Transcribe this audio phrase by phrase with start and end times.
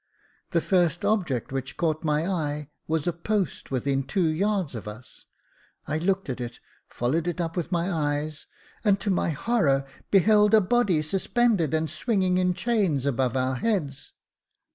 [0.49, 5.27] The first object which caught my eye was a post within two yards of us.
[5.87, 8.47] I looked at it, followed it up with my eyes,
[8.83, 14.13] and, to my horror, beheld a body suspended and swinging in chains over our heads.